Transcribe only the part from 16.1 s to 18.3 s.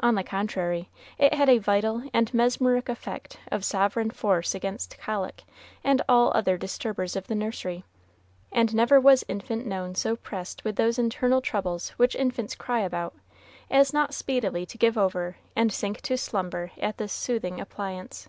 slumber at this soothing appliance.